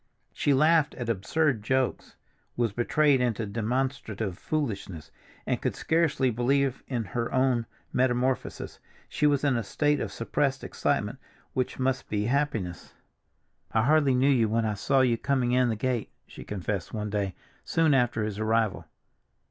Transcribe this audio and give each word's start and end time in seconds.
She 0.33 0.51
laughed 0.51 0.95
at 0.95 1.09
absurd 1.09 1.61
jokes, 1.61 2.15
was 2.57 2.73
betrayed 2.73 3.21
into 3.21 3.45
demonstrative 3.45 4.35
foolishness, 4.35 5.11
and 5.45 5.61
could 5.61 5.75
scarcely 5.75 6.31
believe 6.31 6.81
in 6.87 7.03
her 7.03 7.31
own 7.31 7.67
metamorphosis. 7.93 8.79
She 9.07 9.27
was 9.27 9.43
in 9.43 9.55
a 9.55 9.61
state 9.61 9.99
of 9.99 10.11
suppressed 10.11 10.63
excitement 10.63 11.19
which 11.53 11.77
must 11.77 12.09
be 12.09 12.25
happiness. 12.25 12.95
"I 13.73 13.83
hardly 13.83 14.15
knew 14.15 14.27
you 14.27 14.49
when 14.49 14.65
I 14.65 14.73
saw 14.73 15.01
you 15.01 15.19
coming 15.19 15.51
in 15.51 15.69
the 15.69 15.75
gate," 15.75 16.09
she 16.25 16.43
confessed 16.43 16.91
one 16.95 17.11
day 17.11 17.35
soon 17.63 17.93
after 17.93 18.23
his 18.23 18.39
arrival. 18.39 18.87